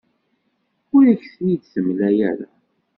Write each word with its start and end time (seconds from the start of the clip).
Ur 0.95 1.03
ak-ten-id-temla 1.13 2.07
ara. 2.29 2.49